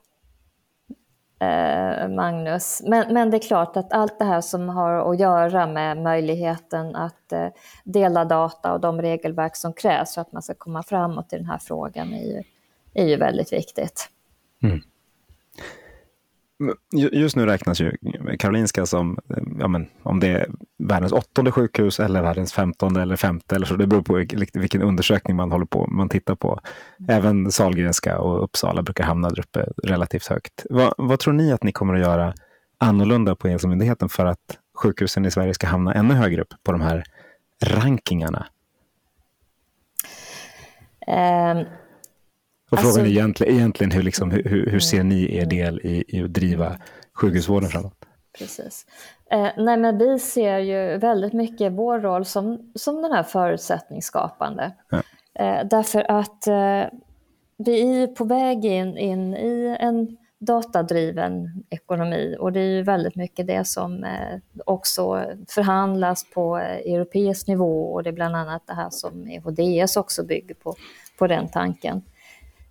[1.42, 2.82] Eh, Magnus.
[2.86, 6.96] Men, men det är klart att allt det här som har att göra med möjligheten
[6.96, 7.48] att eh,
[7.84, 11.46] dela data och de regelverk som krävs för att man ska komma framåt i den
[11.46, 12.44] här frågan är ju,
[12.94, 14.10] är ju väldigt viktigt.
[14.64, 14.82] Mm.
[17.12, 17.97] Just nu räknas ju
[18.39, 19.19] Karolinska som,
[19.60, 20.47] ja men, om det är
[20.78, 23.76] världens åttonde sjukhus eller världens femtonde eller femte eller så.
[23.76, 24.13] Det beror på
[24.60, 26.60] vilken undersökning man håller på man tittar på.
[27.08, 30.65] Även Sahlgrenska och Uppsala brukar hamna där uppe relativt högt.
[30.69, 32.34] Vad, vad tror ni att ni kommer att göra
[32.78, 36.82] annorlunda på Ensomyndigheten för att sjukhusen i Sverige ska hamna ännu högre upp på de
[36.82, 37.04] här
[37.65, 38.47] rankingarna?
[41.08, 41.65] Um
[42.72, 46.04] och alltså, frågan är egentligen, egentligen hur, liksom, hur, hur ser ni er del i,
[46.08, 46.78] i att driva
[47.14, 47.94] sjukhusvården framåt?
[48.38, 48.86] Precis.
[49.32, 54.72] Eh, nej, men vi ser ju väldigt mycket vår roll som, som den här förutsättningsskapande.
[54.90, 55.02] Ja.
[55.34, 56.84] Eh, därför att eh,
[57.58, 63.16] vi är på väg in, in i en datadriven ekonomi och det är ju väldigt
[63.16, 68.74] mycket det som eh, också förhandlas på europeisk nivå och det är bland annat det
[68.74, 70.76] här som EHDS också bygger på,
[71.18, 72.02] på den tanken.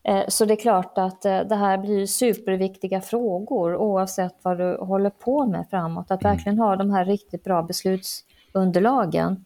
[0.02, 4.76] Eh, så det är klart att eh, det här blir superviktiga frågor oavsett vad du
[4.76, 6.10] håller på med framåt.
[6.10, 6.36] Att mm.
[6.36, 9.44] verkligen ha de här riktigt bra beslutsunderlagen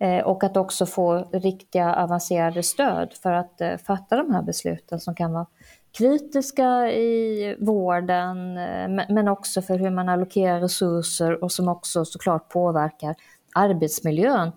[0.00, 5.14] eh, och att också få riktiga avancerade stöd för att fatta de här besluten som
[5.14, 5.46] kan vara
[5.98, 8.54] kritiska i vården
[9.08, 13.14] men också för hur man allokerar resurser och som också såklart påverkar
[13.54, 14.52] arbetsmiljön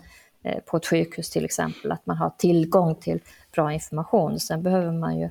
[0.66, 1.92] på ett sjukhus till exempel.
[1.92, 3.20] Att man har tillgång till
[3.60, 4.40] bra information.
[4.40, 5.30] Sen behöver man ju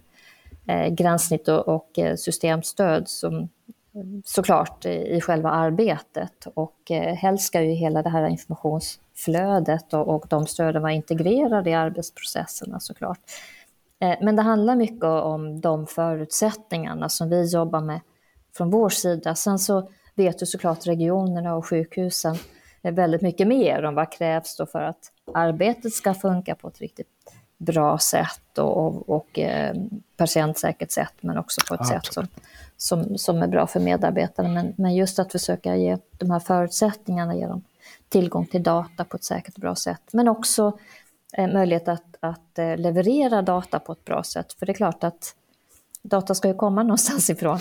[0.67, 3.49] eh, gränssnitt och, och eh, systemstöd som
[4.25, 10.27] såklart i själva arbetet och eh, helst ska ju hela det här informationsflödet och, och
[10.29, 13.21] de stöden vara integrerade i arbetsprocesserna såklart.
[14.01, 18.01] Eh, men det handlar mycket om de förutsättningarna som vi jobbar med
[18.57, 19.35] från vår sida.
[19.35, 22.37] Sen så vet ju såklart regionerna och sjukhusen
[22.83, 26.81] eh, väldigt mycket mer om vad krävs då för att arbetet ska funka på ett
[26.81, 27.09] riktigt
[27.59, 29.75] bra sätt och, och, och eh,
[30.17, 32.27] patientsäkert sätt men också på ett ja, sätt som,
[32.77, 34.49] som, som är bra för medarbetarna.
[34.49, 37.63] Men, men just att försöka ge de här förutsättningarna, ge dem
[38.09, 40.03] tillgång till data på ett säkert och bra sätt.
[40.13, 40.79] Men också
[41.33, 44.53] eh, möjlighet att, att eh, leverera data på ett bra sätt.
[44.53, 45.35] För det är klart att
[46.03, 47.59] data ska ju komma någonstans ifrån.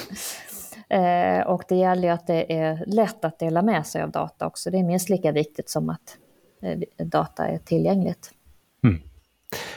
[0.90, 4.48] Eh, och det gäller ju att det är lätt att dela med sig av data
[4.48, 4.72] också.
[4.72, 6.18] Det är minst lika viktigt som att
[6.62, 8.32] eh, data är tillgängligt.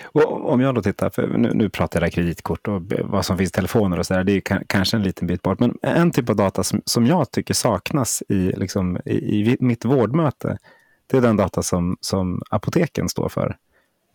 [0.03, 3.51] Och om jag då tittar, för nu, nu pratar jag kreditkort och vad som finns
[3.51, 5.61] i telefoner och så där, det är kanske en liten bit bort.
[5.61, 9.85] Men en typ av data som, som jag tycker saknas i, liksom, i, i mitt
[9.85, 10.59] vårdmöte,
[11.07, 13.57] det är den data som, som apoteken står för.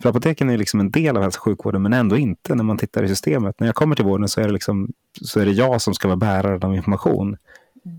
[0.02, 2.78] För apoteken är liksom en del av hälso och sjukvården, men ändå inte när man
[2.78, 3.60] tittar i systemet.
[3.60, 4.92] När jag kommer till vården så är det, liksom,
[5.22, 7.38] så är det jag som ska vara bärare av information.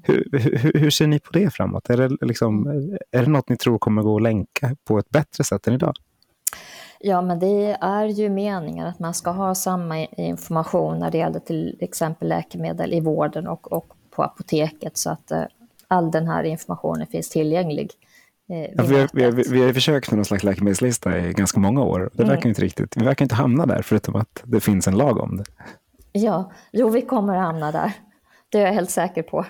[0.02, 1.90] Hur, hur, hur, ser ni på det framåt?
[1.90, 2.66] Är det, liksom,
[3.10, 5.94] är det något ni tror kommer gå att länka på ett bättre sätt än idag?
[7.00, 11.40] Ja, men det är ju meningen att man ska ha samma information när det gäller
[11.40, 15.42] till exempel läkemedel i vården och, och på apoteket så att eh,
[15.88, 17.90] all den här informationen finns tillgänglig.
[18.50, 21.60] Eh, ja, vi, har, vi, har, vi har försökt med någon slags läkemedelslista i ganska
[21.60, 22.10] många år.
[22.12, 22.48] Det verkar mm.
[22.48, 25.44] inte riktigt, vi verkar inte hamna där förutom att det finns en lag om det.
[26.12, 27.92] Ja, jo vi kommer att hamna där.
[28.48, 29.44] Det är jag helt säker på.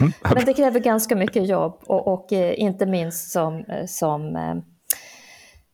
[0.00, 0.12] Mm.
[0.34, 4.36] Men det kräver ganska mycket jobb och, och eh, inte minst som, som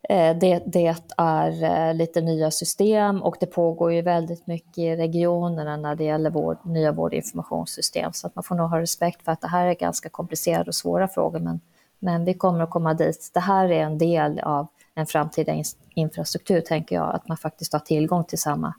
[0.09, 4.97] Eh, det, det, är eh, lite nya system och det pågår ju väldigt mycket i
[4.97, 8.13] regionerna när det gäller vård, nya vårdinformationssystem.
[8.13, 10.75] Så att man får nog ha respekt för att det här är ganska komplicerade och
[10.75, 11.61] svåra frågor men,
[11.99, 13.31] men vi kommer att komma dit.
[13.35, 15.63] Det här är en del av en framtida
[15.95, 18.75] infrastruktur tänker jag, att man faktiskt har tillgång till samma,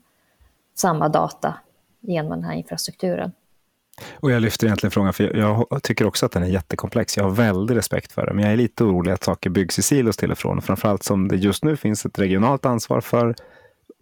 [0.75, 1.53] samma data
[1.99, 3.31] genom den här infrastrukturen.
[4.15, 7.17] Och jag lyfter egentligen frågan, för jag tycker också att den är jättekomplex.
[7.17, 9.81] Jag har väldigt respekt för den, men jag är lite orolig att saker byggs i
[9.81, 10.62] silos till och från.
[10.62, 13.36] Framförallt som det just nu finns ett regionalt ansvar för,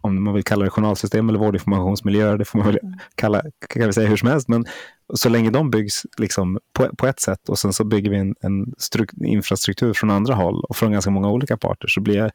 [0.00, 2.98] om man vill kalla det journalsystem eller vårdinformationsmiljöer, det får man väl mm.
[3.14, 4.48] kalla, kan vi säga hur som helst.
[4.48, 4.64] Men
[5.14, 8.34] så länge de byggs liksom på, på ett sätt och sen så bygger vi en,
[8.40, 8.74] en
[9.24, 12.30] infrastruktur från andra håll och från ganska många olika parter så blir jag,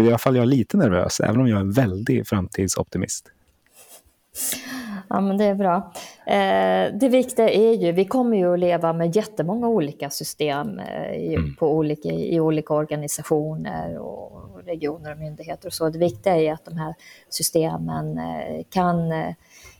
[0.00, 3.30] i alla fall jag lite nervös, även om jag är en väldig framtidsoptimist.
[5.14, 5.92] Ja, men det är bra.
[6.26, 11.14] Eh, det viktiga är ju, vi kommer ju att leva med jättemånga olika system eh,
[11.14, 11.56] i, mm.
[11.56, 15.88] på olika, i olika organisationer och regioner och myndigheter och så.
[15.88, 16.94] Det viktiga är att de här
[17.28, 19.12] systemen eh, kan,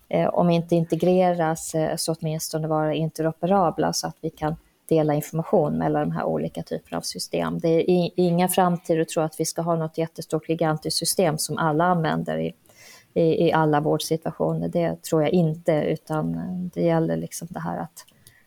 [0.09, 4.57] eh, om inte integreras, eh, så åtminstone vara interoperabla så att vi kan
[4.89, 7.59] dela information mellan de här olika typerna av system.
[7.59, 11.59] Det är inga framtid att tro att vi ska ha något jättestort gigantiskt system som
[11.59, 12.55] alla använder i
[13.15, 14.69] i, i alla vårdsituationer.
[14.69, 18.05] Det tror jag inte, utan eh, det gäller liksom det här att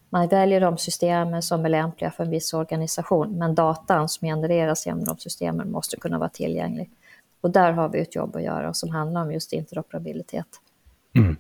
[0.10, 4.86] man väljer de systemen som är lämpliga för en viss organisation, men datan som genereras
[4.86, 6.90] genom de systemen måste kunna vara tillgänglig.
[7.42, 10.48] Och där har vi ett jobb att göra som handlar om just interoperabilitet.
[11.16, 11.36] Mm.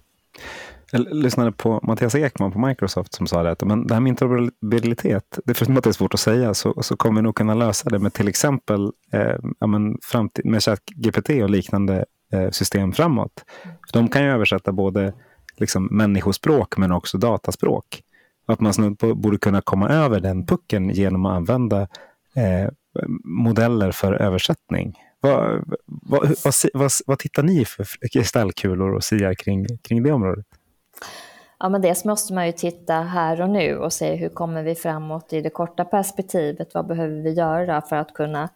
[0.92, 4.10] Jag lyssnade på Mattias Ekman på Microsoft som sa det att men det här med
[4.10, 7.54] interoperabilitet, det förutom att det är svårt att säga, så, så kommer vi nog kunna
[7.54, 12.92] lösa det med till exempel eh, ja, men framtid, med ChatGPT och liknande Eh, system
[12.92, 13.46] framåt.
[13.64, 15.14] För de kan ju översätta både
[15.58, 18.04] liksom människospråk men också dataspråk.
[18.46, 21.82] Att man snudd på borde kunna komma över den pucken genom att använda
[22.36, 22.70] eh,
[23.24, 25.00] modeller för översättning.
[25.20, 30.46] Vad, vad, vad, vad, vad tittar ni för kristallkulor och siar kring, kring det området?
[31.60, 34.76] Ja, men dels måste man ju titta här och nu och se hur kommer vi
[34.76, 36.74] framåt i det korta perspektivet.
[36.74, 38.50] Vad behöver vi göra för att kunna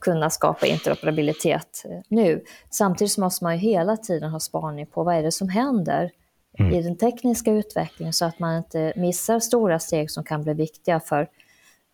[0.00, 2.44] kunna skapa interoperabilitet eh, nu.
[2.70, 6.10] Samtidigt måste man ju hela tiden ha spaning på vad är det som händer
[6.58, 6.74] mm.
[6.74, 11.00] i den tekniska utvecklingen så att man inte missar stora steg som kan bli viktiga
[11.00, 11.28] för,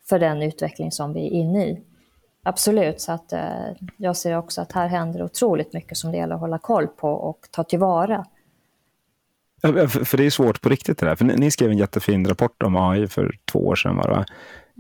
[0.09, 1.81] för den utveckling som vi är inne i.
[2.43, 3.41] Absolut, så att eh,
[3.97, 7.09] jag ser också att här händer otroligt mycket som det gäller att hålla koll på
[7.09, 8.25] och ta tillvara.
[9.63, 11.15] För det är svårt på riktigt det där.
[11.15, 13.97] För ni skrev en jättefin rapport om AI för två år sedan.
[13.97, 14.25] Va?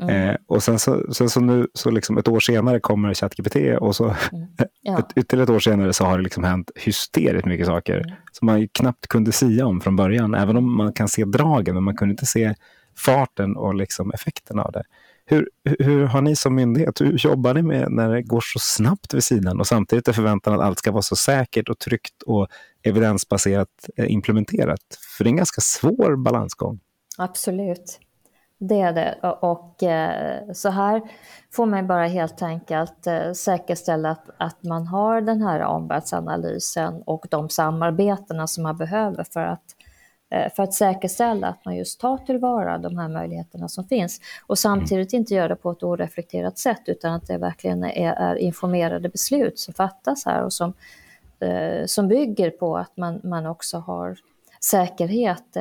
[0.02, 0.28] Mm.
[0.28, 3.96] Eh, och sen så, sen så nu, så liksom ett år senare kommer ChatGPT och
[3.96, 4.46] så mm.
[4.82, 4.98] ja.
[4.98, 8.10] ett, ytterligare ett år senare så har det liksom hänt hysteriskt mycket saker mm.
[8.32, 10.34] som man knappt kunde sia om från början.
[10.34, 12.54] Även om man kan se dragen, men man kunde inte se
[12.96, 14.82] farten och liksom effekten av det.
[15.28, 19.14] Hur, hur har ni som myndighet, hur jobbar ni med när det går så snabbt
[19.14, 22.48] vid sidan och samtidigt är förväntan att allt ska vara så säkert och tryggt och
[22.82, 24.80] evidensbaserat eh, implementerat?
[25.16, 26.80] För det är en ganska svår balansgång.
[27.18, 28.00] Absolut.
[28.58, 29.18] Det är det.
[29.40, 31.02] Och eh, så här
[31.52, 37.26] får man bara helt enkelt eh, säkerställa att, att man har den här omvärldsanalysen och
[37.30, 39.64] de samarbetena som man behöver för att,
[40.30, 44.20] eh, för att säkerställa att man just tar tillvara de här möjligheterna som finns.
[44.46, 48.36] Och samtidigt inte gör det på ett oreflekterat sätt utan att det verkligen är, är
[48.36, 50.72] informerade beslut som fattas här och som,
[51.86, 54.16] som bygger på att man, man också har
[54.60, 55.56] säkerhet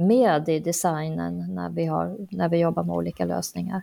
[0.00, 3.82] med i designen när vi, har, när vi jobbar med olika lösningar.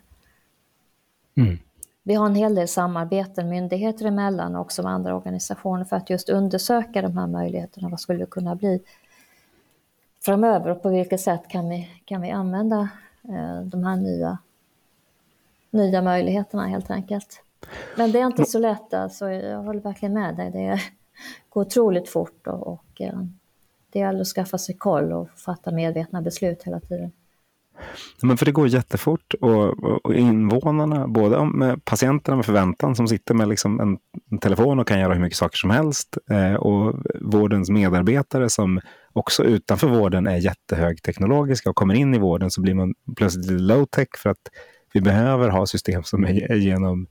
[1.36, 1.58] Mm.
[2.04, 6.10] Vi har en hel del samarbeten myndigheter emellan och också med andra organisationer för att
[6.10, 7.90] just undersöka de här möjligheterna.
[7.90, 8.82] Vad skulle det kunna bli
[10.26, 12.90] framöver och på vilket sätt kan vi, kan vi använda
[13.24, 14.38] eh, de här nya,
[15.70, 17.44] nya möjligheterna helt enkelt.
[17.98, 20.52] Men det är inte så lätt, alltså, jag håller verkligen med dig.
[20.52, 20.80] Det
[21.50, 23.24] går otroligt fort och, och eh,
[23.92, 27.12] det gäller att skaffa sig koll och fatta medvetna beslut hela tiden.
[28.22, 33.34] Men för det går jättefort och, och invånarna, både med patienterna med förväntan som sitter
[33.34, 33.98] med liksom en,
[34.32, 38.80] en, telefon och kan göra hur mycket saker som helst eh, och vårdens medarbetare som
[39.14, 43.86] också utanför vården är jättehögteknologiska och kommer in i vården så blir man plötsligt low
[43.86, 44.50] tech för att
[44.94, 47.08] vi behöver ha system som är genom,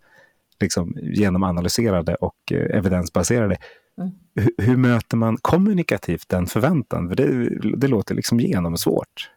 [0.61, 3.57] liksom, genomanalyserade och eh, evidensbaserade.
[3.99, 4.11] Mm.
[4.35, 7.09] Hur, hur, möter man kommunikativt den förväntan?
[7.09, 9.31] För det, det låter liksom genomsvårt.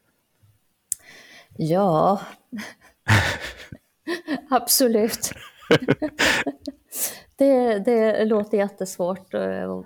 [1.57, 2.21] Ja,
[4.49, 5.31] absolut.
[7.37, 9.33] det, det låter jättesvårt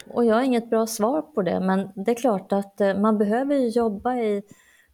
[0.08, 1.60] och jag har inget bra svar på det.
[1.60, 4.44] Men det är klart att eh, man behöver jobba i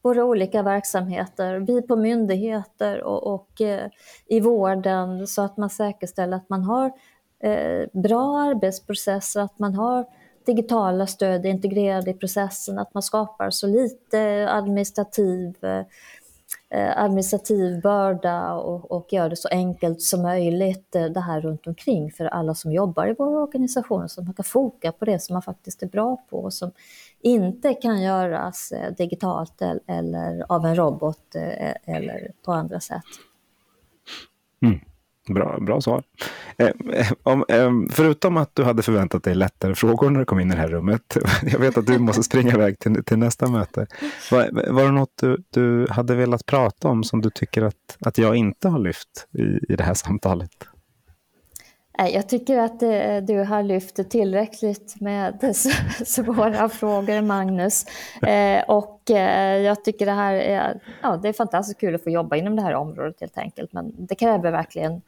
[0.01, 3.89] våra olika verksamheter, vi på myndigheter och, och eh,
[4.25, 6.91] i vården så att man säkerställer att man har eh,
[7.40, 10.06] Eh, bra arbetsprocesser, att man har
[10.46, 15.56] digitala stöd integrerade i processen, att man skapar så lite administrativ
[16.70, 21.68] eh, administrativ börda och, och gör det så enkelt som möjligt eh, det här runt
[21.68, 25.20] omkring för alla som jobbar i våra organisationer så att man kan foka på det
[25.20, 26.72] som man faktiskt är bra på och som
[27.22, 33.04] inte kan göras digitalt eller av en robot e-, eller på andra sätt.
[34.62, 34.80] Mm.
[35.30, 36.03] Bra, bra svar.
[36.57, 40.39] Eh, eh, om, eh, förutom att du hade förväntat dig lättare frågor när du kom
[40.39, 41.17] in i det här rummet.
[41.51, 43.88] Jag vet att du måste springa iväg till, till nästa möte.
[44.32, 48.17] Var, var det något du, du hade velat prata om som du tycker att, att
[48.17, 50.51] jag inte har lyft i, i det här samtalet?
[52.07, 55.55] Jag tycker att eh, du har lyft tillräckligt med
[56.05, 57.86] svåra frågor, Magnus.
[58.21, 62.09] Eh, och eh, jag tycker det här är, ja, det är fantastiskt kul att få
[62.09, 63.73] jobba inom det här området helt enkelt.
[63.73, 65.01] Men det kräver verkligen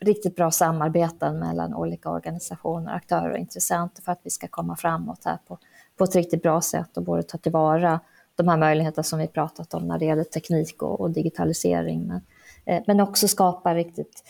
[0.00, 5.24] riktigt bra samarbeten mellan olika organisationer, aktörer och intressenter för att vi ska komma framåt
[5.24, 5.58] här på,
[5.96, 8.00] på ett riktigt bra sätt och både ta tillvara
[8.36, 12.06] de här möjligheterna som vi pratat om när det gäller teknik och, och digitalisering.
[12.06, 12.20] Men,
[12.64, 14.24] eh, men också skapa riktigt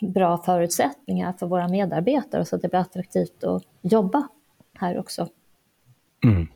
[0.00, 4.28] bra förutsättningar för våra medarbetare så att det blir attraktivt att jobba
[4.78, 5.28] här också.
[6.24, 6.46] Mm.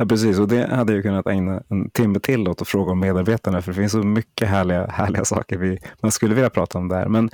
[0.00, 0.38] Ja, precis.
[0.38, 3.72] Och det hade jag kunnat ägna en timme till åt att fråga om medarbetarna, för
[3.72, 7.06] det finns så mycket härliga, härliga saker vi, man skulle vilja prata om där.
[7.08, 7.30] Men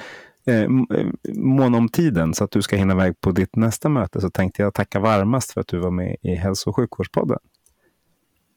[0.46, 0.68] eh, eh,
[1.34, 4.62] mån om tiden så att du ska hinna iväg på ditt nästa möte så tänkte
[4.62, 7.38] jag tacka varmast för att du var med i Hälso och sjukvårdspodden.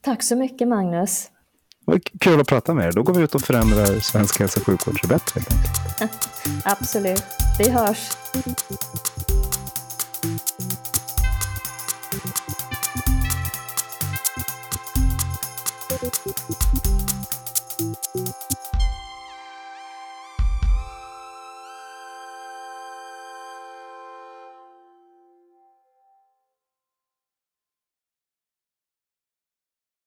[0.02, 1.32] Tack så mycket Magnus.
[2.20, 2.92] Kul att prata med er.
[2.92, 5.42] Då går vi ut och förändrar svensk hälso och sjukvård så bättre.
[6.64, 7.24] Absolut.
[7.60, 8.10] Vi hörs.